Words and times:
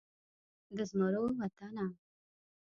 د 0.75 0.79
زمرو 0.89 1.25
وطنه 1.39 1.85